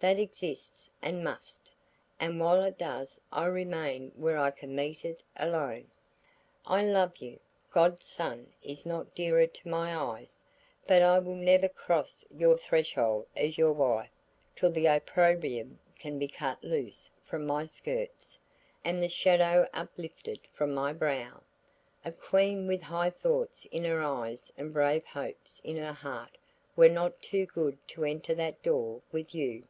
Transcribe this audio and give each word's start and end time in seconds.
That 0.00 0.20
exists 0.20 0.88
and 1.02 1.24
must, 1.24 1.72
and 2.20 2.38
while 2.38 2.62
it 2.62 2.78
does 2.78 3.18
I 3.32 3.46
remain 3.46 4.12
where 4.14 4.38
I 4.38 4.52
can 4.52 4.76
meet 4.76 5.04
it 5.04 5.24
alone. 5.34 5.88
I 6.64 6.86
love 6.86 7.16
you; 7.16 7.40
God's 7.72 8.04
sun 8.06 8.52
is 8.62 8.86
not 8.86 9.12
dearer 9.16 9.48
to 9.48 9.68
my 9.68 9.92
eyes; 9.92 10.44
but 10.86 11.02
I 11.02 11.18
will 11.18 11.34
never 11.34 11.68
cross 11.68 12.24
your 12.30 12.56
threshold 12.56 13.26
as 13.34 13.58
your 13.58 13.72
wife 13.72 14.12
till 14.54 14.70
the 14.70 14.86
opprobrium 14.86 15.80
can 15.98 16.16
be 16.16 16.28
cut 16.28 16.62
loose 16.62 17.10
from 17.24 17.44
my 17.44 17.66
skirts, 17.66 18.38
and 18.84 19.02
the 19.02 19.08
shadow 19.08 19.68
uplifted 19.74 20.38
from 20.52 20.72
my 20.72 20.92
brow. 20.92 21.42
A 22.04 22.12
queen 22.12 22.68
with 22.68 22.82
high 22.82 23.10
thoughts 23.10 23.66
in 23.72 23.82
her 23.82 24.00
eyes 24.00 24.52
and 24.56 24.72
brave 24.72 25.06
hopes 25.06 25.60
in 25.64 25.76
her 25.76 25.92
heart 25.92 26.38
were 26.76 26.88
not 26.88 27.20
too 27.20 27.46
good 27.46 27.76
to 27.88 28.04
enter 28.04 28.36
that 28.36 28.62
door 28.62 29.02
with 29.10 29.34
you. 29.34 29.64